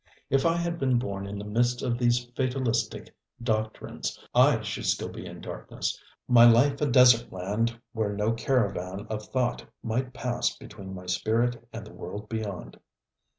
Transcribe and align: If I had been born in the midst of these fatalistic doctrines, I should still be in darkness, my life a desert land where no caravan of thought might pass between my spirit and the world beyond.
If 0.31 0.47
I 0.47 0.57
had 0.57 0.79
been 0.79 0.97
born 0.97 1.27
in 1.27 1.37
the 1.37 1.45
midst 1.45 1.83
of 1.83 1.99
these 1.99 2.25
fatalistic 2.35 3.15
doctrines, 3.43 4.17
I 4.33 4.61
should 4.61 4.87
still 4.87 5.09
be 5.09 5.27
in 5.27 5.41
darkness, 5.41 6.01
my 6.27 6.43
life 6.43 6.81
a 6.81 6.87
desert 6.87 7.31
land 7.31 7.79
where 7.93 8.11
no 8.11 8.31
caravan 8.31 9.05
of 9.11 9.27
thought 9.27 9.63
might 9.83 10.11
pass 10.11 10.57
between 10.57 10.95
my 10.95 11.05
spirit 11.05 11.67
and 11.71 11.85
the 11.85 11.93
world 11.93 12.29
beyond. 12.29 12.79